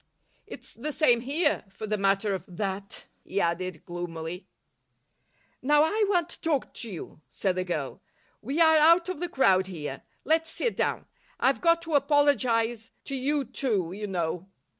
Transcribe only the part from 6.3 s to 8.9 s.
talk to you," said the girl. "We are